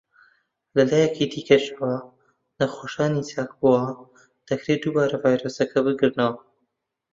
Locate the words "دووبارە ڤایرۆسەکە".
4.83-5.79